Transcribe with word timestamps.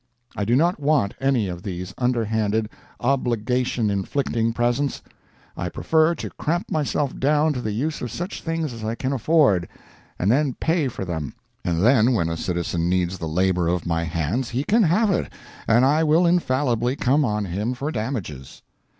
I 0.35 0.45
do 0.45 0.55
not 0.55 0.79
want 0.79 1.13
any 1.21 1.47
of 1.47 1.61
these 1.61 1.93
underhanded, 1.95 2.69
obligation 2.99 3.91
inflicting 3.91 4.51
presents. 4.51 5.03
I 5.55 5.69
prefer 5.69 6.15
to 6.15 6.31
cramp 6.31 6.71
myself 6.71 7.15
down 7.19 7.53
to 7.53 7.61
the 7.61 7.71
use 7.71 8.01
of 8.01 8.09
such 8.09 8.41
things 8.41 8.73
as 8.73 8.83
I 8.83 8.95
can 8.95 9.13
afford, 9.13 9.69
and 10.17 10.31
then 10.31 10.55
pay 10.55 10.87
for 10.87 11.05
them; 11.05 11.35
and 11.63 11.83
then 11.85 12.13
when 12.15 12.29
a 12.29 12.35
citizen 12.35 12.89
needs 12.89 13.19
the 13.19 13.27
labor 13.27 13.67
of 13.67 13.85
my 13.85 14.03
hands 14.03 14.49
he 14.49 14.63
can 14.63 14.81
have 14.81 15.11
it, 15.11 15.31
and 15.67 15.85
I 15.85 16.03
will 16.03 16.25
infallibly 16.25 16.95
come 16.95 17.23
on 17.23 17.45
him 17.45 17.75
for 17.75 17.91
damages. 17.91 18.63